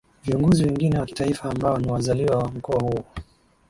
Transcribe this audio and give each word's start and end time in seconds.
Viongozi 0.25 0.63
wengine 0.63 0.99
wa 0.99 1.05
Kitaifa 1.05 1.49
ambao 1.51 1.77
ni 1.77 1.91
wazaliwa 1.91 2.35
wa 2.37 2.51
Mkoa 2.51 2.79
huu 2.81 3.03